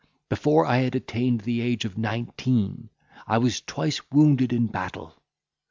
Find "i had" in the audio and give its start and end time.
0.65-0.95